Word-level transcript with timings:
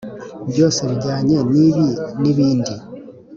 byose 0.49 0.79
bijyanye 0.89 1.37
nibi 1.51 1.85
nibindi. 2.21 2.75